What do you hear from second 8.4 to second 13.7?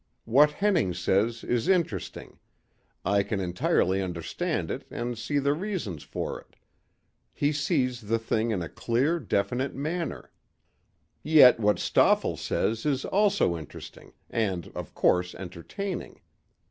in a clear, definite manner. Yet what Stoefel says is also